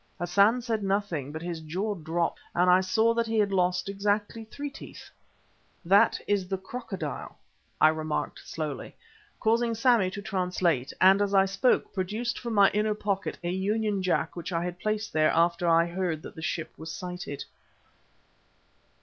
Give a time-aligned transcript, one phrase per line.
[0.17, 4.45] Hassan said nothing, but his jaw dropped, and I saw that he had lost exactly
[4.45, 5.11] three teeth.
[5.85, 7.37] "That is the Crocodile,"
[7.79, 8.95] I remarked slowly,
[9.39, 14.01] causing Sammy to translate, and as I spoke, produced from my inner pocket a Union
[14.01, 17.45] Jack which I had placed there after I heard that the ship was sighted.